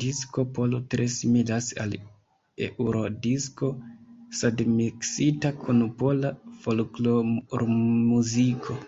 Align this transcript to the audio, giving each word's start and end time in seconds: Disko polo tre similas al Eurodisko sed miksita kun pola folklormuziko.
Disko 0.00 0.42
polo 0.58 0.80
tre 0.94 1.06
similas 1.14 1.68
al 1.86 1.96
Eurodisko 2.66 3.72
sed 4.42 4.62
miksita 4.76 5.54
kun 5.64 5.82
pola 6.04 6.36
folklormuziko. 6.68 8.80